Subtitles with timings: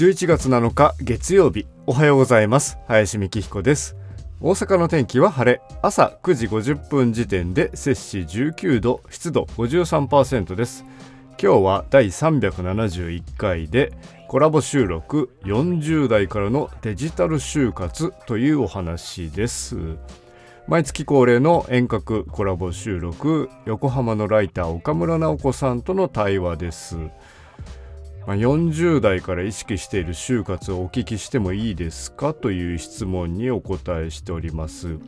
[0.00, 1.66] 11月7日月曜日。
[1.84, 2.78] おはようございます。
[2.88, 3.96] 林美希彦です。
[4.40, 5.60] 大阪の天気は晴れ。
[5.82, 10.86] 朝9時50分時点で摂氏19度湿度53%です。
[11.32, 13.92] 今日は第371回で
[14.26, 19.76] コラボ収録40代からのデジタル就活というお話です。
[20.66, 26.96] 毎月恒例の遠隔コラボ収録横浜のライター岡村直子さんとの対話です。
[28.30, 35.00] まあ、40代から意識している就活をお聞きしてもいいですかという質問にお答えしております。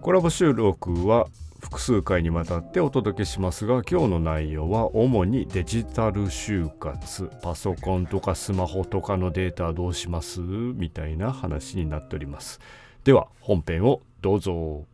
[0.00, 1.28] コラボ収録は
[1.60, 7.30] 複数回にわたってお届けしますが今日の内容は主にデジタル就活。
[7.40, 12.58] パソコンとかスマホとかのデータどうしますみたいな話になっております。
[13.04, 14.86] では本編をどうぞ。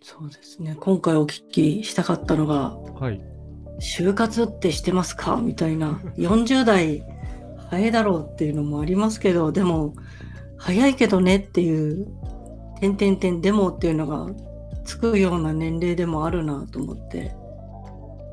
[0.00, 0.76] そうですね。
[0.78, 3.20] 今回お聞きしたかったのが、はい、
[3.82, 5.36] 就活ってしてますか？
[5.36, 6.00] みたいな。
[6.16, 7.04] 40代
[7.68, 9.94] 早いだろうっていうのもありますけどでも
[10.58, 12.06] 早いけどねっていう
[12.80, 14.28] 「点点点でも」っていうのが
[14.84, 17.34] つくような年齢でもあるなと思って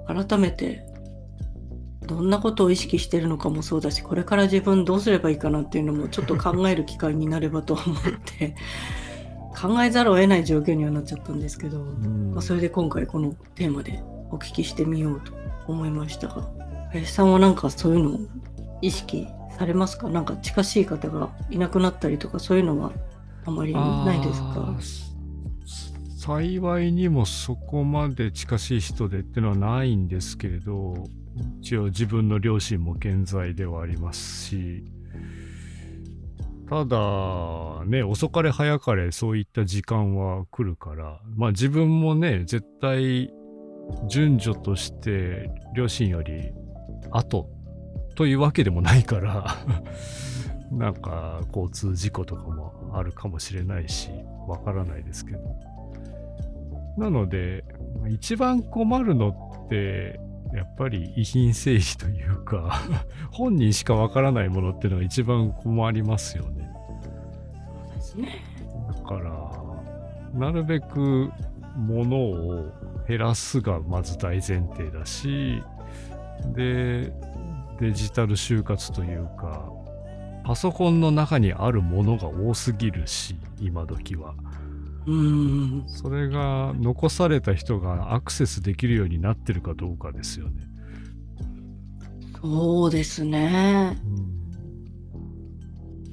[0.08, 0.84] 改めて
[2.06, 7.86] どんなことを意識してるのかもそうだしこれから自分どうすればいいかなっていうのもちょっと考える機会になればと思っ
[8.26, 8.56] て
[9.60, 15.39] 考えざるを得ない状況にはなっちゃったんですけど、まあ、それで今回このテーマでお聞きしてみようと
[15.70, 16.28] 思いました。
[16.28, 16.48] が
[16.92, 18.20] 林さんはなんかそういうのを
[18.82, 20.10] 意識されますか？
[20.10, 22.92] なんか近しい方がいなくなったりとかそういうのは
[23.46, 24.76] あまりないですか？
[26.18, 31.08] 幸いにもそこまで近しい人でっていうのはないんですけれど
[31.62, 34.84] 一応自分の両親も健在ではありますし
[36.70, 36.98] ただ
[37.86, 43.32] ね遅かれ早かれそういった時間は来るからまあ自分もね絶対
[44.08, 46.52] 順序として両親より
[47.12, 47.50] 後
[48.16, 49.56] というわけでもないから
[50.72, 54.10] なんか交通事故とかもあるかもしれないし
[54.48, 55.40] わからないですけど
[56.98, 57.64] なので
[58.10, 59.30] 一番困るの
[59.66, 60.20] って
[60.54, 62.82] やっぱり遺品整理というか
[63.32, 66.70] 本人しかわからないものっていうのが一番困りますよね。
[68.88, 69.70] だから
[70.34, 71.32] なるべく
[71.76, 72.72] ものを
[73.08, 75.62] 減らすがまず大前提だし
[76.54, 77.14] で
[77.80, 79.72] デジタル就活というか
[80.44, 84.36] パソコンの中にあるものが多すぎるし今時は。
[85.06, 90.64] うんそれが残された人がアクセスできるようになってるかどうかですよね。
[92.42, 93.98] そうですね。
[94.06, 94.52] うん、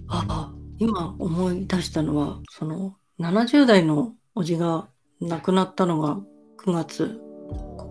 [0.09, 4.89] あ今思い出したのはその70代のおじが
[5.21, 6.19] 亡くなったのが
[6.65, 7.21] 9月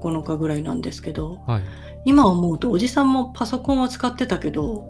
[0.01, 1.63] 9日ぐらいなんですけど、はい、
[2.05, 4.89] 今思うとおじさんもパソコンは使ってたけど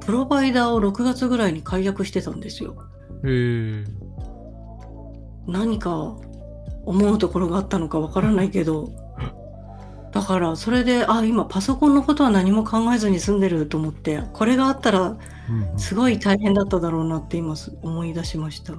[0.00, 2.76] プロバイダーを6月ぐらいに解約してたんですよ。
[3.24, 3.84] へ
[5.46, 6.16] 何か
[6.84, 8.90] 思うところがあったのかわからないけど
[10.12, 15.16] だからそれであ今パソコンのことは何も考えずに済んでると思ってこれがあったら
[15.76, 18.74] すごい大変だっただろうなって今思い出しました。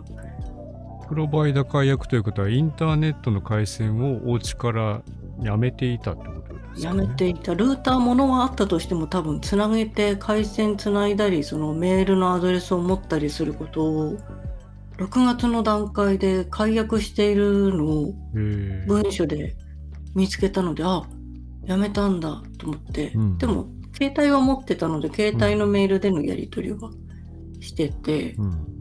[1.08, 5.02] プロバイダー解約ということはインターネットの回線をお家から
[5.42, 14.18] やめていたってことですか、ね、やめていたルーターものはあったとしても多分つなげて回線つないだりそのメールのアドレスを持ったりすることを
[14.98, 18.14] 6月の段階で解約しているのを
[18.88, 19.56] 文書で
[20.16, 21.04] 見つけたのであ
[21.66, 26.92] やめたんだと思って、うん、でも携帯は持ってたので携帯のメールでのやり取りは
[27.60, 28.73] してて、うん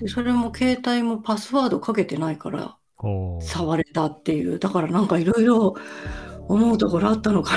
[0.00, 2.76] でそれも携帯もパスワードかけてないから
[3.42, 4.58] 触れたっていう。
[4.58, 5.74] だからなんかいろいろ
[6.48, 7.54] 思うところあったのか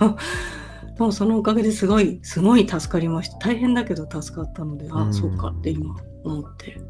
[0.00, 0.16] な。
[0.98, 3.38] もうそのおかげですごいすごい助かりました。
[3.38, 5.94] 大変だけど助かったのでああ、そうかって今
[6.24, 6.80] 思って。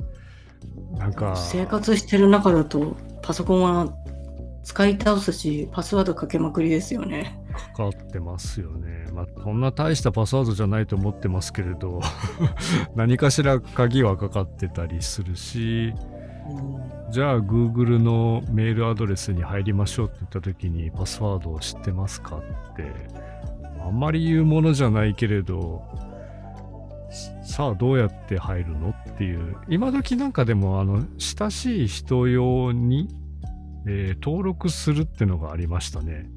[0.96, 1.36] なんか。
[1.36, 3.92] 生活してる中だとパソコンは
[4.64, 9.06] 使い倒すしパスワードかけまくりですよねかかってますよね。
[9.12, 12.00] まあこんな大したパスワードじゃないと思ってますけれど。
[12.94, 15.92] 何かしら鍵はかかってたりするし、
[17.06, 22.92] うん、じゃあ Google のメールアドレスに入りましょうって言った時にパスワードを知ってますかって。
[23.80, 25.82] あんまり言うものじゃないけれど。
[27.42, 29.56] さあどうやって入るのっていう。
[29.68, 33.08] 今時なんかでもあの親しい人用に、
[33.86, 36.30] えー、登録するってのがありましたね。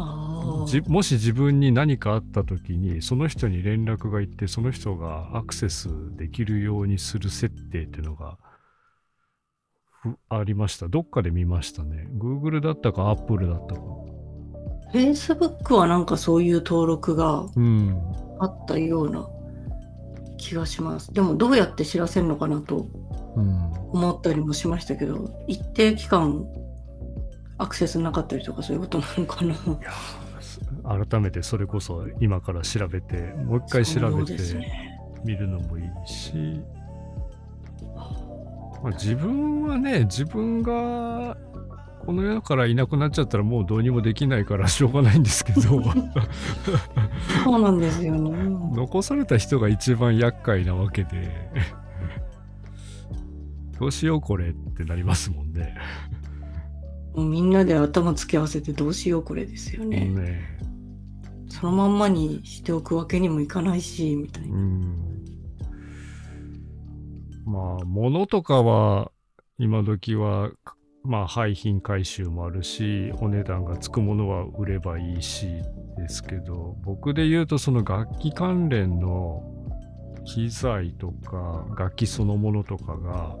[0.00, 8.38] もし自分に何かあった時にその人に連絡がいってその人がアクセスできるようにする設定っていうのが
[10.28, 10.88] ありました。
[10.88, 12.08] どっかで見ましたね。
[12.16, 13.80] Google だったか Apple だったか。
[14.92, 17.46] Facebook はなんかそういう登録が
[18.38, 19.28] あったような
[20.38, 21.12] 気がします。
[21.12, 22.86] でもどうやって知らせるのかなと
[23.36, 23.72] うん。
[23.92, 26.46] 思ったりもしましたけど、一定期間
[27.60, 29.52] アクセスなかったりとかそういうことなのかな。
[29.52, 34.90] いやー改めてそれこそ今から調べてもう一回調べて。
[35.24, 36.32] 見るのもいいし、
[38.82, 41.36] まあ、自分はね自分が
[42.04, 45.82] この世からいなくなっちゃったらもうどうにもできないから しょうがないんですけどそう
[47.62, 48.30] なんですよね。
[48.74, 51.50] 残された人が一番厄介なわけで
[53.78, 55.74] どうしようこれってなりますもんね。
[57.14, 60.06] もうみんなで頭突き合わせてどうしようこれですよね。
[60.06, 60.58] ね
[61.48, 64.56] そのまんまにしておくわけにもいかないし、みたいうな。
[64.58, 65.10] ん
[67.44, 69.10] まあ物とかは
[69.58, 70.50] 今時は
[71.02, 75.48] まあ廃品回収もあるしお値段がつくものは売ればいいし
[75.96, 79.42] ですけど僕で言うとその楽器関連の
[80.24, 83.36] 機材とか楽器そのものとかが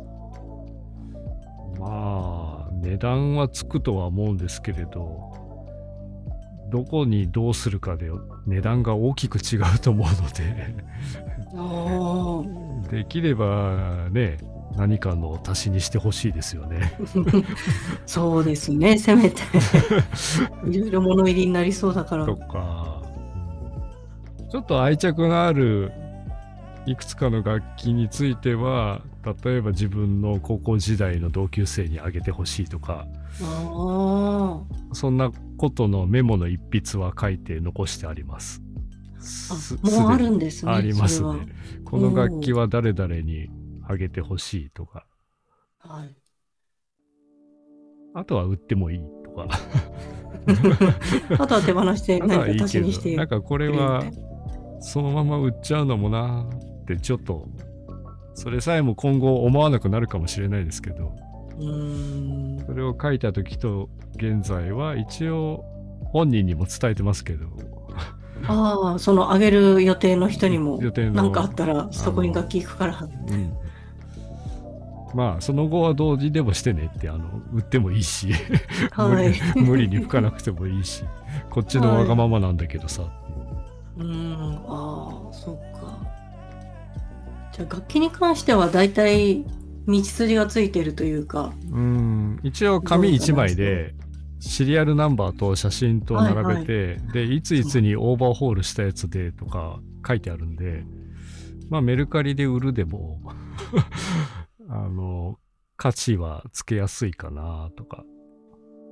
[1.78, 5.30] まあ値段はつくとは思うんですけれど
[6.70, 8.10] どこにどうするかで
[8.46, 10.74] 値段が大きく違うと思うので
[11.56, 14.38] あ できればね
[14.76, 16.96] 何かの足しにしてほしいですよね。
[16.96, 17.06] あ、
[18.06, 18.96] そうですね。
[18.98, 19.42] せめて。
[20.64, 22.24] いろいろ物入りになりそうだから。
[22.24, 23.02] とか
[24.50, 25.92] ちょっと愛着のある
[26.86, 29.02] いくつかの楽器については
[29.44, 33.06] 例えば自分の高校時代の同級生にあげてほしいとか
[33.42, 34.62] あ
[34.92, 38.62] そんなことのメモの一筆は書いて残してあります。
[39.18, 40.72] あすあ、もうあるんですね。
[40.72, 41.28] ありますね。
[41.84, 43.50] この楽器は誰々に
[43.86, 45.04] あげてほしいとか
[45.78, 46.16] はい。
[48.14, 49.46] あとは売ってもいいとか。
[51.38, 54.02] あとは手放して何か足しにしてなんかこれは
[54.80, 57.48] そのまま売っちゃうのもなーってちょっと
[58.34, 61.14] それさえも今後思わなくなるかもしれないですけど。
[62.66, 65.62] それを書いた時と現在は一応
[66.04, 67.48] 本人にも伝えてますけど
[68.46, 73.08] ああ、そのあげる予定の人にも何かあったらそこに楽器行くから。
[73.28, 73.52] うん
[75.12, 78.32] まあその後は同時でもしてねってあの売ってもいいし
[78.92, 79.34] はい。
[79.56, 81.02] 無理に吹かなくてもいいし
[81.50, 83.02] こっちのわがままなんだけどさ、
[83.96, 86.09] うーん、ああ、そっか。
[87.52, 89.44] じゃあ楽器に関しては大体
[89.86, 91.52] 道筋がついてるというか。
[91.70, 93.94] うん一応紙1枚で
[94.40, 100.84] シリアルナンバーと写真と並べて、でいついつにオーバーホールしたやつでとか書いてあるんで
[101.68, 103.20] まあメルカリで売るでも
[104.68, 105.38] あの
[105.76, 108.04] 価値はつけやすいかなとか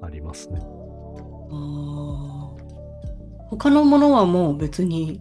[0.02, 0.60] ありますね。
[0.60, 2.68] ああ。
[3.48, 5.20] 他のものはもう別に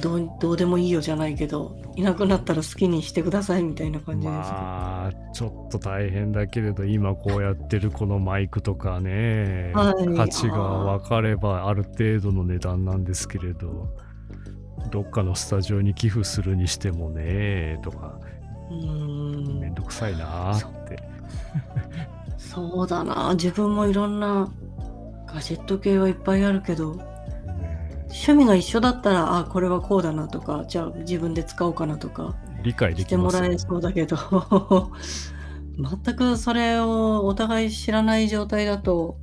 [0.00, 4.54] どうどうでもいいよじゃないけど、いなくなったら好きにしてくださいみたいな感じですか。
[4.54, 13.94] まあちょっと大変だけれど今こうやってるこのマイクとかね、はい価値が分かればある程度の値段なんですけれど
[14.90, 18.18] どっかのスタジオに寄付するにしてもねとか
[18.70, 21.02] うーんめんどくさいなーって。
[22.38, 23.34] そうだな。
[23.34, 24.50] 自分もいろんな
[25.26, 27.04] ガジェット系はいっぱいあるけど、ね
[28.12, 34.92] 趣味が一緒だったら、あ、これはこうだなとか、じゃあ自分で使おうかなとか、理解でしてきますよもらえそうだけど、
[36.04, 39.18] 全くそれをお互い知らない状態だと、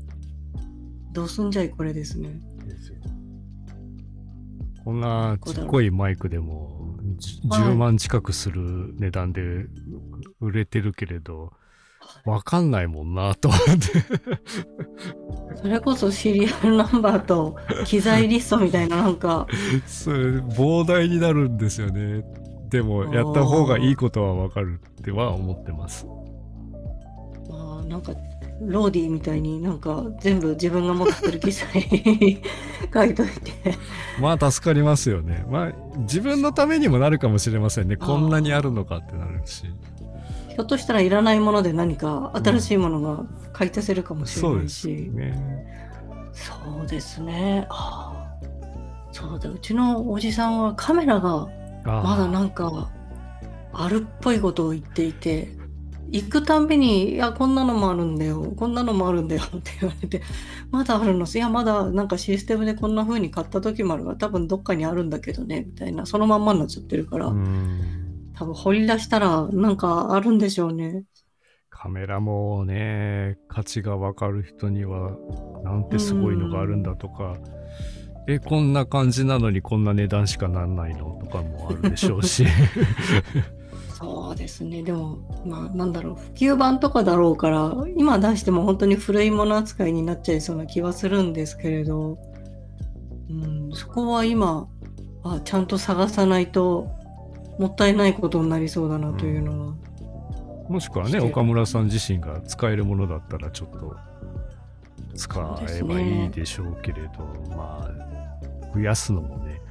[1.11, 2.39] どうすんじゃいこれですね。
[2.65, 2.97] ですよ。
[4.83, 9.65] こんなちっこいマイクでもじはい10万近くする値段で
[10.39, 11.53] 売れてるけれど、
[12.25, 15.59] わかんないもんなと思って。
[15.61, 19.47] それこそシリアルナンバーと機材リストみたいななんか、
[19.85, 22.23] それ膨大になるんですよね。
[22.69, 26.07] でもやった方がいいことはわかるっては思ってます。
[27.49, 28.13] あーなんか
[28.61, 31.65] ローディーみたいになんか全部自分が持ってる機材
[32.93, 33.75] 書いといて。
[34.21, 35.45] まあ助かりますよね。
[35.49, 37.97] まあ自分のためにもなるかもしれませんね。
[37.97, 39.63] こんなにあるのかってなるし。
[40.59, 43.23] ひょっとしたらいらないもので何か新しいものが
[43.53, 45.09] 買い足せるかもしれそうですないし。
[45.09, 45.65] ね。
[46.33, 47.65] そうですね。
[47.69, 51.47] あーそうだ、うちのおじさんはカメラが
[51.85, 52.89] あまだなんか
[53.71, 55.47] あるっぽいことを言っていて、
[56.11, 59.43] 行くたんびに、いや、こんなのもあるんだよ、こんなのもあるんだよ。
[59.55, 60.21] って言われて、
[60.71, 61.25] まだあるの？
[61.25, 67.98] いや、まだなんかシステムでこんな風に買った時もあるから、多分どっかにあるんだけどね、みたいな、そのまんまになっちゃってるから、うん
[68.39, 71.03] 多分掘り出したらなんかあるんでしょうね。
[71.69, 75.17] カメラもね、価値がわかる人には、
[75.65, 77.35] なんてすごいのがあるんだとか、
[78.27, 82.45] えこんな感じなのにこんな値段しかなんないのとかもあるでしょうし。
[83.93, 84.83] そうですね。
[84.83, 86.15] でもまあなんだろう。
[86.15, 92.17] 普及版とかだろうから今出しても本当に古いもの扱いになっちゃいそうな気はするんですけれど、
[93.29, 94.69] うん、そこは今
[95.23, 96.98] あちゃんと探さないと
[97.59, 99.73] もったいないことになりそうだなというのは、
[100.67, 103.95] うん、もしくはね岡村さん自身が使えるものだったらちょっと
[105.15, 109.61] 使えばいいでしょうけれど、ね、まあ増やすのもね。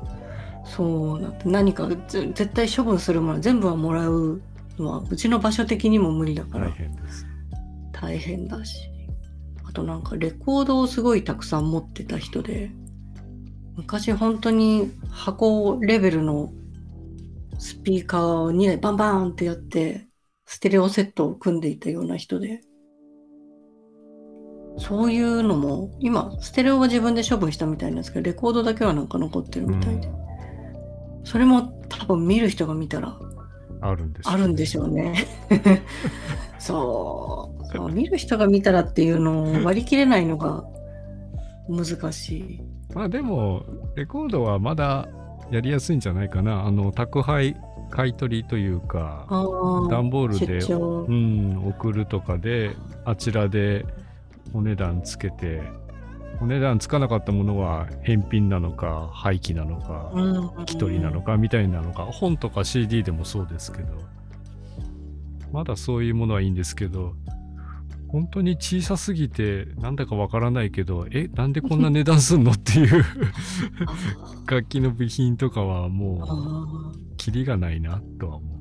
[0.64, 4.40] そうな何か絶対処分するもの全部はもらう
[4.78, 6.66] のはうちの場所的にも無理だから。
[6.66, 7.26] 大変です。
[7.92, 8.90] 大変だし。
[9.66, 12.70] あとなんかレコードをすごいたくさん持ってた人で
[13.76, 16.52] 昔本当に箱レベルの
[17.62, 20.08] スピーカーを2台バンバンってやって
[20.46, 22.60] ステレオセットを組んでいたような人で。
[24.78, 30.14] そういうのも今ステレオは自分で処分したみたいなんですけどレコードだけはなんか残ってるみたいで、うん、
[31.24, 33.18] それも多分見る人が見たら
[33.82, 35.26] あるんでしょう、ね、あるんでしょうね。
[36.58, 37.64] そう。
[37.76, 40.64] そう見る人が見たらっていうのを割り切れないのが
[41.68, 42.60] 難しい。
[42.94, 43.62] まあでも
[43.94, 45.06] レコードはまだ
[45.52, 46.64] やりやすいんじゃないかな。
[46.64, 47.56] あの宅配
[47.90, 49.26] 買い取りというか
[49.90, 53.84] 段ボールで、うん、送るとかであちらで
[54.54, 55.62] お値段つけて
[56.40, 60.10] お値段つかなかったものは返品なのか廃棄なのか
[60.60, 63.98] 引き取りなのかみたいなのか本とか CD でもそうですけど
[65.52, 67.14] まだそういうものはいいんですけど
[68.12, 73.04] 本当に小さすぎてなんだかわからないけどえなんでこんな値段すんのっていう
[74.46, 78.52] 楽器の部品とかはもうキリがないなとは思う。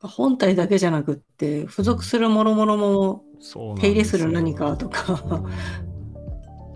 [0.00, 3.24] 本体だけじゃなくって付属するもろもろも
[3.80, 5.42] 手入れする何かとか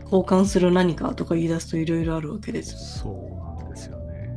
[0.04, 4.36] 交換する何かとか言い出すといろいろあるわけですそうなんですよね。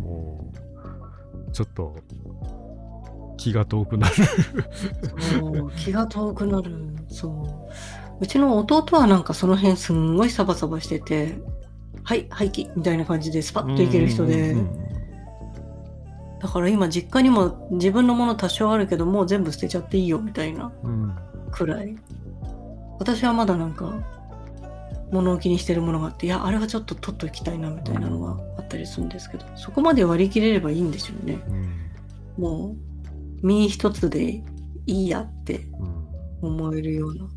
[0.00, 0.50] も
[1.48, 1.96] うちょっと
[3.36, 4.14] 気が遠くなる。
[5.38, 6.72] そう気が遠くなる。
[7.08, 8.24] そう。
[8.24, 11.38] うちの弟はなんかその辺すんごいサバサバしてて
[12.02, 14.86] はい廃棄みたいな感じでスパッといける人で、うんうんうん
[16.38, 20.70] だから今実家にも自分のもの多少あるけどもう全部捨てちゃっていいよみたいな。
[21.50, 21.98] くらい、うん、
[22.98, 23.94] 私はまだなんか
[25.10, 32.76] 物置にしてるものがあっていやあれはちょっと取っときたいなみたいなのがあったりするんですけどそこまで割り切れればいいんでしょうね、うん、もう
[33.42, 34.42] 身一つで
[34.86, 35.66] いいやって
[36.42, 37.28] 思えるような、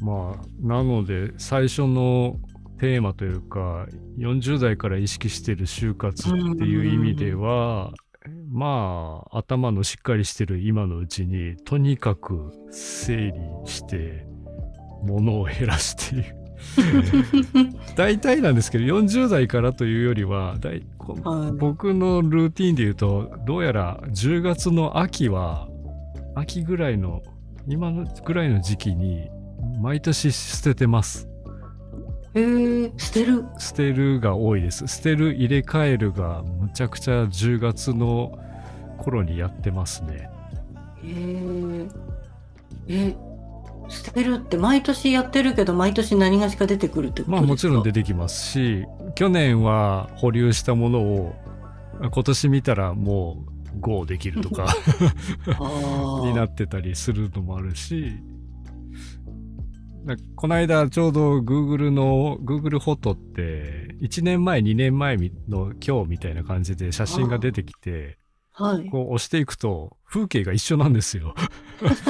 [0.00, 2.36] まあなので最初の
[2.78, 3.86] テーマというか
[4.18, 7.92] 40代から意識してる就活っていう意味では、
[8.50, 13.32] まあ頭のしっかりしてる今のうちにとにかく整理
[13.70, 14.26] して
[15.04, 16.41] 物を減らしている
[17.96, 20.82] 大体なんですけど40代からというよりは大
[21.58, 25.68] 僕のルーティンで言うとどうやら10月の秋は
[26.34, 27.22] 秋ぐらいの
[27.66, 29.28] 今のぐらいの時期に
[29.80, 31.28] 毎年捨ててます。
[32.34, 33.44] へえ捨てる？
[33.58, 34.86] 捨てるが多いです。
[34.86, 38.38] 捨てる入れ替えるがむちゃくちゃ10月の
[38.98, 40.30] 頃にやってますね。
[41.04, 41.88] へ
[42.88, 43.31] ええ
[43.88, 47.32] 捨てるって毎年やってるけど毎年何がしか出てくるってことですか？
[47.32, 48.84] まあもちろん出てきますし
[49.14, 51.34] 去年は保留したものを
[52.00, 53.44] 今年見たらも
[53.76, 54.66] う GO できるとか
[56.24, 58.12] になってたりするのもあるし
[60.34, 65.16] この間ちょうど Google の Google フォトって1年前2年前
[65.48, 68.18] の今日みたいな感じで写真が出てきて、
[68.62, 71.34] はい、こう押していくと風景が一緒なんですよ。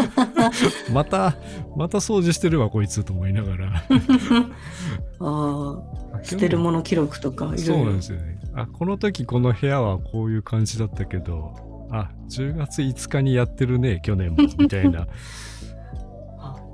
[0.92, 1.36] また
[1.76, 3.72] また掃除してるわこいつと思いながら。
[5.20, 5.80] あ
[6.12, 8.38] あ捨てるもの記録とかそうなんですよね。
[8.54, 11.54] あこの時この部屋はこういう感じだったけど
[11.90, 15.06] あ10月5日にやってるね去年もみたいな。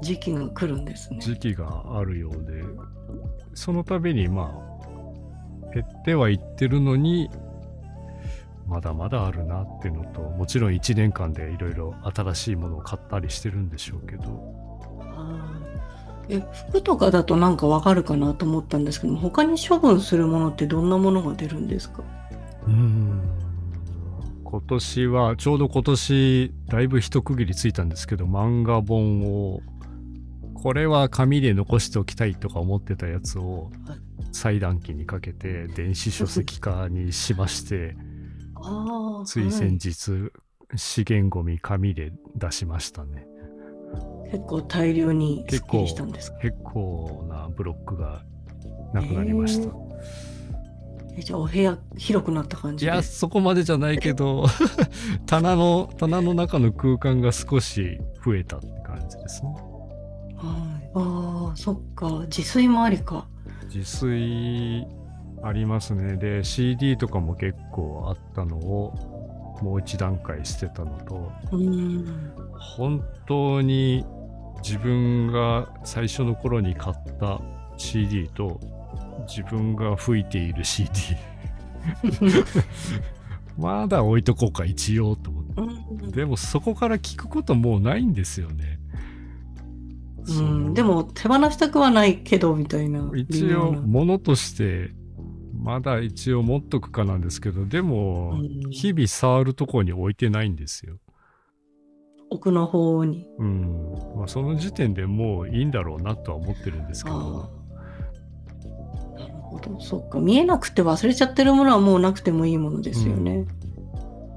[0.00, 1.18] 時期が来るんですね。
[1.20, 2.62] 時期があるようで、
[3.54, 7.28] その度にまあ、減ってはいってるのに、
[8.68, 14.54] まだまだあるなっていうのと、もちろん1年間でいろいろ新しいものを買ったりしてるんでしょうけど。
[16.30, 22.02] え服とかだとなんかわかるかなと思ったんですけど他に処分するものってどんなものが出るんですか？
[22.66, 23.22] うん。
[24.44, 29.60] 今年はちょうど今年だいぶ一区切りついたんですけど漫画本を
[30.54, 33.70] これは紙で残しておきたいとか思ってたやつを
[34.32, 37.96] 裁断機にかけて電子書籍化にしまして
[39.24, 40.30] つい先日、
[40.76, 43.26] 資源ごみ紙で出しましたね。
[44.30, 46.38] 結構大量にすっきりしたんですか？
[46.38, 48.22] 結構なブロックが
[48.92, 49.72] なくなりました。
[51.16, 52.92] えじゃあお部屋広くなった感いじで？
[52.92, 54.44] やそこまでじゃないけど
[55.26, 59.50] 棚の棚の中の空間が少し増えたって感じですね。
[60.36, 62.20] はい、ああそっか。
[62.28, 63.26] 自炊もありか。
[63.74, 64.86] 自炊
[65.42, 66.16] ありますね。
[66.16, 71.32] で CD とかも結構あったのをもう一段階捨てたのと
[72.58, 74.04] 本当に
[74.62, 77.40] 自分が最初の頃に買った
[77.76, 78.60] CD と
[79.26, 80.90] 自分が吹いている CD
[83.56, 85.52] まだ置いとこうか一応と思って。
[86.02, 86.10] うん。
[86.12, 88.78] でもそこから聞くこともうないんですよね。
[90.28, 93.10] うん、でも手放したくはないけどみたいな。
[93.14, 94.92] 一応物として
[95.68, 98.70] まだ一応持っとくかなんですけどでもうん。
[98.70, 100.96] 日々触るとこに置いてないんですよ。
[102.30, 103.26] 奥の方に。
[103.38, 103.92] うん。
[104.16, 107.50] まあその時点でもういいんだろうなとは思ってるんですけあど。
[109.14, 109.78] あなるほど。
[109.78, 110.20] そっか。
[110.20, 113.44] 見えなくて忘れちゃってるものはもうなくてもいいものですよね、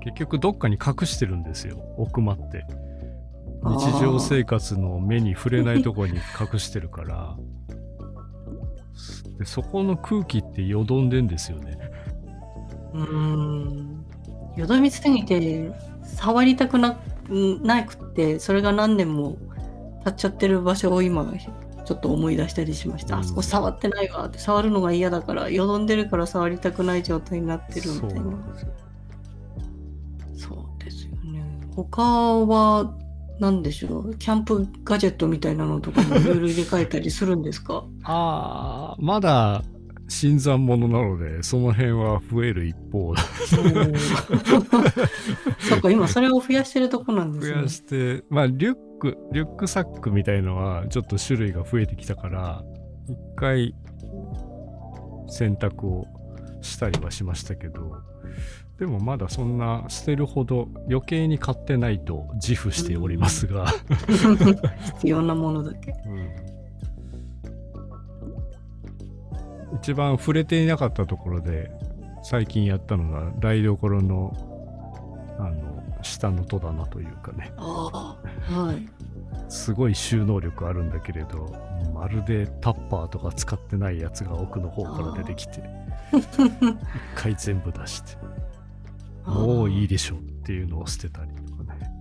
[0.03, 1.77] 結局どっかに隠してるんですよ。
[1.95, 2.65] 奥まって。
[3.63, 7.37] 日常生活の目に触れないところに隠してるから
[9.41, 11.75] でそこの空気ってよどんでんですよね。
[12.93, 14.05] うーん。
[14.55, 15.71] よどみすぎて
[16.03, 16.99] 触りたくな
[17.63, 19.37] なくってそれが何年も
[20.03, 21.25] 経っちゃってる場所を今
[21.85, 23.21] ちょっと思い出したりしました、うん。
[23.21, 28.15] あそこ触ってないわって触るのが嫌だからよどんでるから触りたくない状態になってるみたいな。
[28.15, 28.73] そうなんですよ。
[30.35, 31.43] そうですよね。
[31.75, 32.93] 他は
[33.41, 34.15] 何でしょう？
[34.15, 37.83] キャンプガジェットみたいなのとかも いろいろ入れ替えたりするんですか？
[38.03, 39.63] ああまだ
[40.07, 43.13] 新参者なのでその辺は増える一方
[45.59, 47.55] そっか今それを増やしてるとこなんですね。
[47.55, 52.63] 増やしてまあリュックリュックサックみたいのはちょっと種類が増えてきたから
[53.07, 53.73] 一回
[55.27, 56.07] 選択を
[56.61, 57.97] したりはしましたけど
[58.81, 63.67] でもまだそんな捨てるほど余計に買ってないと自負しておりますが、
[64.95, 65.93] 必要なものだけ。
[69.71, 69.77] うん。
[69.77, 71.69] 一番触れていなかったところで
[72.23, 74.33] 最近やったのが台所の
[75.37, 77.53] あの下の戸棚というかね。
[77.57, 78.17] あ
[78.49, 78.89] あはい。
[79.47, 81.55] すごい収納力あるんだけれど
[81.93, 85.61] まるでタッパーとか使ってないやつが奥の方から出てきて
[86.11, 86.25] 一
[87.13, 88.17] 回全部出して
[89.25, 91.91] もういいでしょっていうのを捨てたりとかね。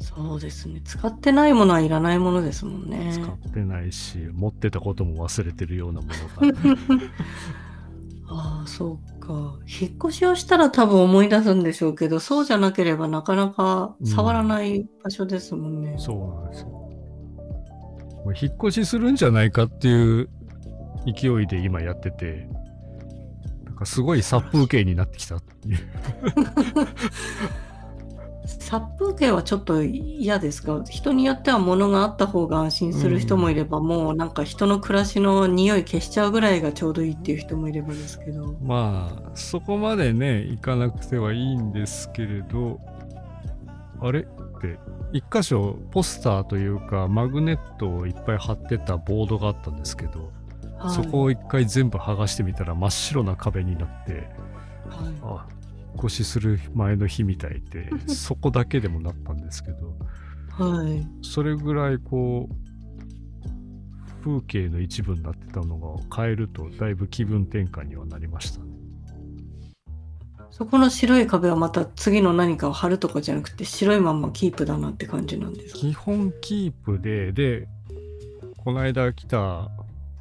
[0.00, 0.80] そうですね。
[0.84, 3.10] 使ってないものはいらないものですもんね。
[3.12, 6.08] 使ってないし持ってたことも忘れてるようなも
[6.40, 6.58] のが。
[8.26, 9.58] ああそうか。
[9.80, 16.84] 引っ越しをしたら多分思い出すんでしょうけどそうじゃなければなかなか触らない場所ですもんね、そうなんですよ。
[18.40, 20.28] 引っ越しするんじゃないかっていう
[21.06, 22.48] 勢いで今やってて
[23.84, 25.78] かすごい殺風景になってきたっていう。
[28.46, 38.54] 殺風景はちょっと嫌ですが人によっては物があった方が安心する人もいれば、もうなんか人の暮らしの匂い消しちゃうぐらいがちょうどいいっていう人もいればですけど。
[38.62, 42.80] まあそこまでね行かなくてはいいんですけれど
[44.00, 44.22] あれっ
[44.60, 44.78] て
[45.12, 50.30] 一箇所ポスターというかマグネットをいっぱい貼ってたボードがあったんですけど、
[50.86, 50.94] はい。
[50.94, 54.24] そこを一回全部剥がしてみたら真っ白な壁になってはい。
[55.22, 55.46] あ
[55.94, 59.96] 引っ越しする前の日みたいで そこだけでもなったんですけど
[60.50, 61.06] はい。
[61.22, 62.54] それぐらいこう
[64.24, 68.70] 風景の一部になってたのが変えるとだいぶ気分転換にはなりましたね。
[70.50, 75.78] そこの白い壁はまた次の何かを貼るとかじゃなくて白いまんまキープだなって感じなんですか？
[75.80, 77.66] 基本キープで、で、
[78.58, 79.68] この間来た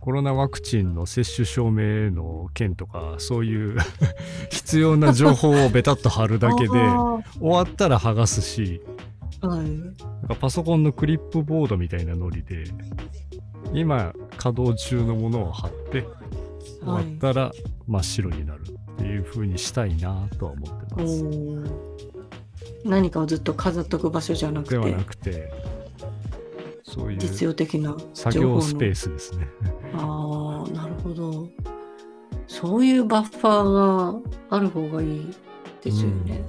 [0.04, 3.78] コロナワクチンの接種証明の件とか、そういう
[4.52, 9.70] 必要な情報をベタっと貼るだけで、あ終わったら剥がすし、ーはい。
[9.70, 9.96] なん
[10.28, 12.66] かパソコンのクリップボードみたいなノリで、
[13.72, 16.06] 今稼働中のものを貼って、
[16.82, 17.54] 終わったら
[17.88, 18.62] 真っ白になる
[18.96, 21.24] っていう風にしたいなとは思っておます。
[21.24, 21.94] ー。
[22.84, 25.50] 何かをずっと飾っとく場所じゃなくではなてくて、
[26.94, 29.48] そういう実用的な作業スペーススですね。
[29.96, 31.50] ああなるほど。
[32.48, 35.34] そういうバッファーがある方がいい
[35.82, 36.44] ですよね、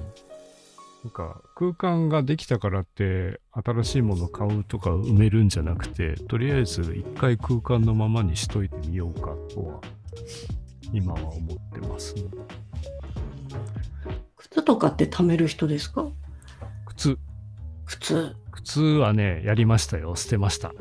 [1.02, 9.80] なんか空間ができたからって新しいもの買うとか埋めるんじゃなくてとりあえず一回空間のままにしといてみようかとは
[10.92, 12.24] 今は思ってますね。
[14.36, 16.06] 靴とかって貯める人ですか？
[16.86, 17.18] 靴。
[17.86, 20.16] 靴靴はね、やりましたよ。
[20.16, 20.74] 捨てました。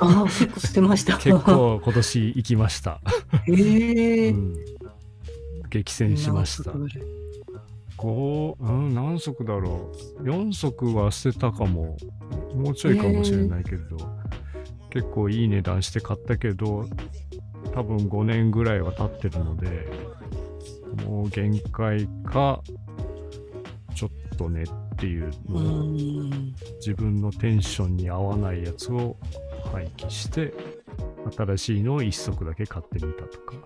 [0.00, 1.16] ああ、結構捨てました。
[1.18, 1.38] 結。
[1.38, 3.00] 構今年行きました。
[3.46, 4.30] へえ。
[4.30, 4.54] うん、
[5.70, 6.72] 激戦しました。
[6.72, 7.08] 何足ぐらい？
[7.96, 10.22] こう、うん、何足だろう。
[10.22, 11.96] 4足は捨てたかも。
[12.54, 13.96] もうちょいかもしれないけれど、
[14.90, 16.86] 結構いい値段して買ったけど、
[17.74, 19.88] 多分5年ぐらいは経ってるので、
[21.04, 22.62] もう限界か、
[23.94, 24.64] ちょっとね
[24.98, 26.54] っていううのを、ん。
[26.80, 29.16] 自分のテンションに合わないやつを
[29.72, 30.52] 廃棄して、
[31.36, 33.56] 新しいのを1足だけ買ってみたとか。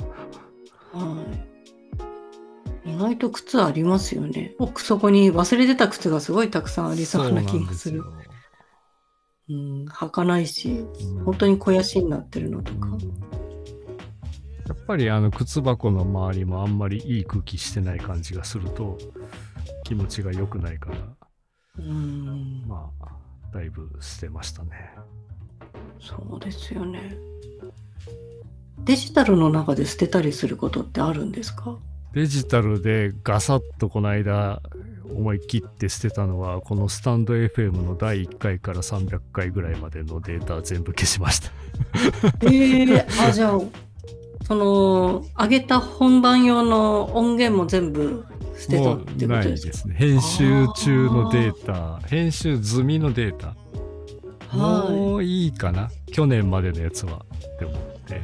[0.92, 1.25] は
[2.85, 2.90] い。
[2.90, 4.55] 意外と靴ありますよね。
[4.59, 8.11] 奥底に忘れてた靴がすごいたくさんありそうな気がするそう。
[8.11, 12.88] なん履かないし、うん本当に肥やしになってるのとか。
[14.68, 18.99] やっぱりあの靴箱の周りもあんまりいい空気してない感じがすると
[19.85, 20.97] 気持ちが良くないから
[21.79, 23.09] うん、まあ
[23.53, 24.71] だいぶ捨てましたね。
[26.01, 27.17] そうですよね。
[28.85, 31.77] デジタルの中で捨てたりすることってあるんですか？
[32.13, 34.61] デジタルでガサッとこの間
[35.11, 41.51] 思い切って捨てたのはこのスタンド FM の第1回から300回ぐらいまでのデータ全部消しました。
[42.51, 43.61] ええあ、じゃあ、
[44.45, 48.25] その、上げた本番用の音源も全部
[48.59, 49.88] 捨てたもってうないことですか？
[49.88, 52.01] ね編集中のデータ。
[52.09, 53.55] 編集済みのデータ。
[54.57, 55.91] はもういいかな？
[56.12, 58.17] 去年までのやつはって思って。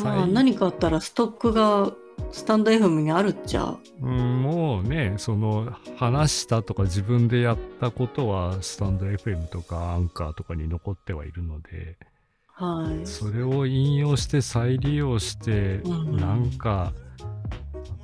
[0.02, 1.92] まあ、何かあったらストックが
[2.32, 3.76] スタンド FM にあるっちゃ。
[4.00, 11.96] うん、もうねその話したとか自分でやったことはスタンド FM とかアンカーとかに残ってはいるので。
[12.58, 13.06] はい。
[13.06, 16.16] それを引用して再利用して、うん。
[16.16, 16.94] なんか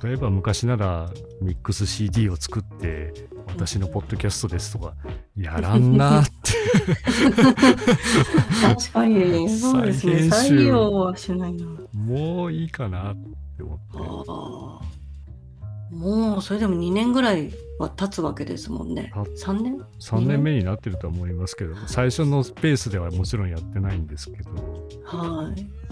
[0.03, 1.09] 例えば昔なら
[1.41, 3.13] ミックス CD を作って
[3.47, 4.95] 私のポッドキャストですとか
[5.35, 6.31] やらんなって
[8.61, 10.29] 確かに、そうですね。
[10.29, 11.65] 再利用はしないな。
[11.93, 13.15] もういいかなっ
[13.57, 13.79] て思っ
[15.91, 15.95] て。
[15.95, 19.11] もう、それでも2年ぐらいは経つわけですもんね。
[19.13, 24.51] た3年？3年目になってるとは思いますけど最初のペースではもちろんやってないんですけど
[25.03, 25.82] はい。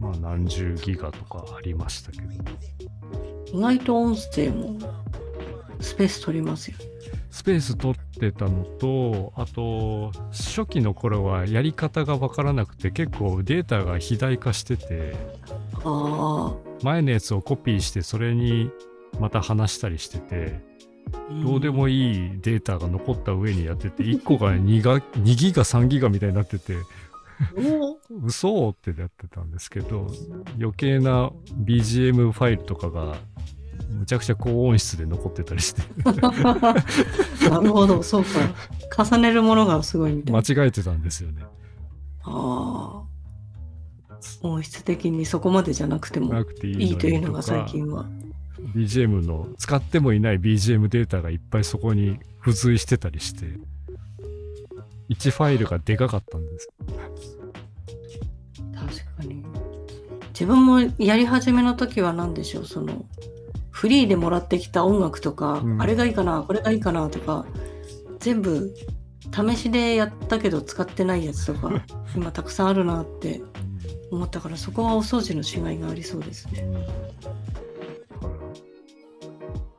[0.00, 2.24] まあ何十ギガとかありましたけど
[3.52, 4.78] 意外と音声も
[5.80, 6.76] スペース取りますよ。
[7.30, 15.14] スペース取ってたのとあと初期の頃はやり方が分からなくて結構データが肥大化してて
[15.84, 18.70] あ前のやつをコピーしてそれに
[19.20, 20.60] また話したりしてて
[21.12, 21.44] あ。
[21.44, 27.05] どうでもいいデータが残った上にやってて1個が 2, が2ギガ3ギガみたいになっててお
[28.24, 30.06] 嘘ってやってたんですけど
[30.58, 31.30] 余計な
[31.64, 33.16] BGM ファイルとかが
[33.90, 35.82] むちゃくちゃ高音質で残ってたりして
[37.48, 39.04] なるほど、そうか。
[39.04, 40.40] 重ねるものがすごいみたいな。
[40.40, 41.42] 間違えてたんですよね。
[42.22, 43.06] ああ。
[44.42, 48.06] 音質的にそこまでじゃなくてもいいというのが最近は。
[48.74, 53.46] BGM の使ってもいない BGM データがいっぱいそこに付随してたりして
[55.08, 56.68] 1ファイルがでかかったんです
[58.74, 59.44] 確かに。
[60.30, 63.06] 自分もやり始めの時は何でしょう、その、
[63.70, 65.82] フリーでもらってきた音楽とか、うん。
[65.82, 67.46] あれがいいかな、これがいいかなとか、
[68.18, 68.74] 全部
[69.32, 71.70] 試しでやったけど使ってないやつとか、
[72.14, 73.42] 今たくさんあるなって
[74.10, 76.66] 思ったから、そこはお掃除のしがいがありそうですね。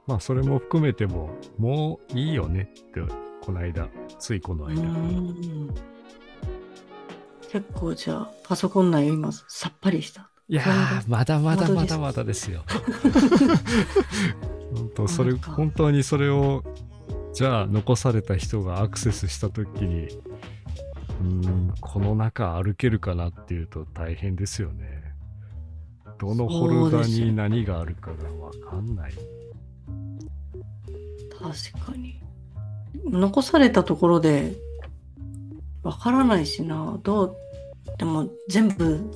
[0.08, 3.02] まあそれも含めてももういいよねって
[3.48, 3.88] この間
[4.20, 5.74] ついこのう間、ん。
[7.50, 10.30] 結構じゃあ、パソコン内を今、さっぱりした。
[10.50, 12.66] いやーまだまだまだまだですよ。
[14.76, 16.62] 本当それ本当にそれを
[17.34, 25.14] じゃあ残された人がアクセスした時にうーんこの中歩けるかなっていうと大変ですよね。
[26.20, 29.14] どのフォルダに何があるかが分かんない。
[31.32, 32.27] 確かに。
[33.06, 34.56] 残されたところで、
[35.84, 37.00] わからないしな。
[37.04, 37.36] どう、
[37.98, 39.12] でも全部、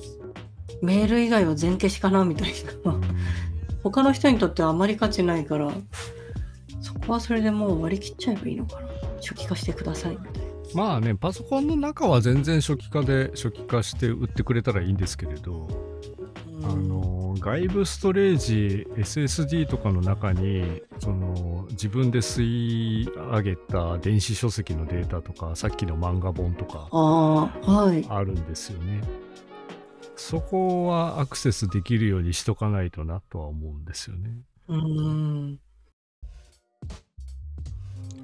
[0.80, 2.52] メール以外は全消しかなみたい
[2.84, 2.96] な。
[3.82, 5.70] 他の人にとってはあまり価値ないから、
[6.80, 8.88] そこはそれでもう割り切っちゃえばいいのかな。
[9.20, 10.52] 初期化してくださいみたいな。
[10.74, 15.68] まあねパソコンの中は全然初期化で初期化して売ってくれたらいいんですけれど、
[16.64, 28.06] あの外部ストレージ SSD とかの中にその自分で吸い上げた電子書籍のデータとかさっきの漫画本とかああ、はい。
[28.08, 29.02] あるんですよね。
[30.14, 34.30] そこはアクセスできるようにしとかないとなとは思うんですよね。
[34.68, 35.58] うん。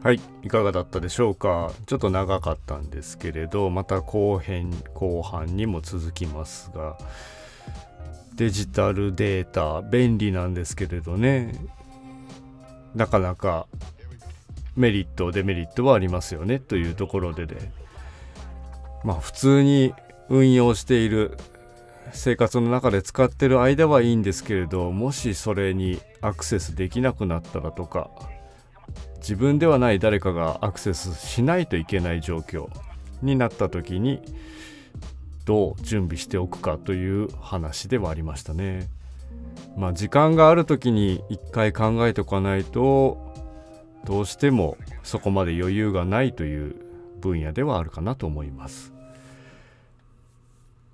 [0.01, 1.73] はいいかがだったでしょうか？
[1.87, 6.97] ちょっと長かったんですけれどまた後編後半にも続きますが
[8.39, 11.53] デジタルデータ便利なんですけれどね。
[12.95, 13.67] なかなか
[14.77, 17.57] メリットデメリットはありますよねというところでで。
[19.03, 19.93] まあ普通に
[20.29, 21.37] 運用している
[22.13, 28.09] 生活の中で使ってる間はいいんですけれどもしそれにアクセスできなくなったらとか
[29.17, 32.69] 自分ではない誰かがアクセスしないといけない状況
[33.21, 34.23] になった時に
[35.49, 38.87] どう準備しておくかという話ではありましたね。
[39.79, 43.17] まあ時間がある時に一回考えておかないと
[44.05, 46.77] どうしてもそこまで余裕がないという
[47.23, 48.93] 分野ではあるかなと思います。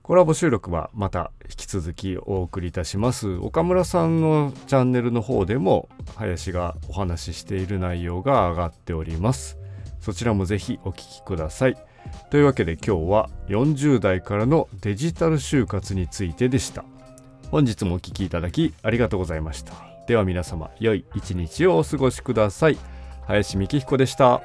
[0.05, 3.31] コラボ収録はまた引き続きお送りいたします。
[3.31, 9.59] 岡村さんのチャンネルの方でも林がお話ししている内容が上がっております。
[9.99, 11.94] そちらもぜひお聞きください。
[12.31, 16.85] というわけで今日は40代からのデジタル就活についてでした。
[17.51, 19.73] 本日もお聴きいただきありがとうございました。
[20.07, 22.79] では皆様良い一日をお過ごしください。
[23.27, 24.43] 林幹彦でした。